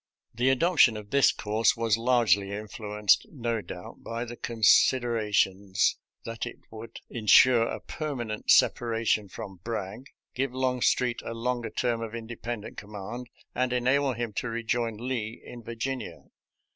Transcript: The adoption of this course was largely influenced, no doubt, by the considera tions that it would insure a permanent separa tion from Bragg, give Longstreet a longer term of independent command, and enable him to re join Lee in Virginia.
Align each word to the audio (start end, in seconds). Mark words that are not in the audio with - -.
The 0.33 0.49
adoption 0.49 0.97
of 0.97 1.11
this 1.11 1.31
course 1.31 1.77
was 1.77 1.95
largely 1.95 2.51
influenced, 2.53 3.27
no 3.31 3.61
doubt, 3.61 4.03
by 4.03 4.25
the 4.25 4.35
considera 4.35 5.31
tions 5.31 5.95
that 6.25 6.47
it 6.47 6.57
would 6.71 6.99
insure 7.11 7.67
a 7.67 7.79
permanent 7.79 8.47
separa 8.47 9.05
tion 9.05 9.29
from 9.29 9.57
Bragg, 9.57 10.07
give 10.33 10.55
Longstreet 10.55 11.21
a 11.21 11.35
longer 11.35 11.69
term 11.69 12.01
of 12.01 12.15
independent 12.15 12.77
command, 12.77 13.29
and 13.53 13.71
enable 13.71 14.13
him 14.13 14.33
to 14.37 14.49
re 14.49 14.63
join 14.63 14.97
Lee 14.97 15.39
in 15.45 15.61
Virginia. 15.61 16.23